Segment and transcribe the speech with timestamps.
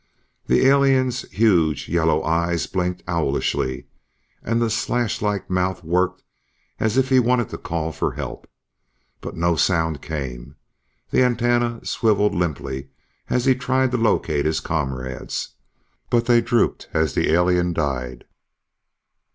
[0.47, 3.85] The alien's huge yellow eyes blinked owlishly
[4.41, 6.23] and the slash like mouth worked
[6.79, 8.49] as if he wanted to call for help.
[9.19, 10.55] But no sound came.
[11.11, 12.89] The antennae swiveled limply
[13.29, 15.49] as he tried to locate his comrades,
[16.09, 18.25] but they drooped as the alien died.